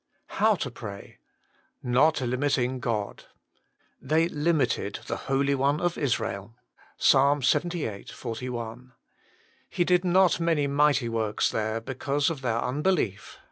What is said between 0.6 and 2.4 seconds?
PRAY. $.ot